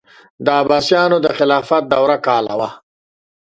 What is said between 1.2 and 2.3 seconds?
د خلافت دوره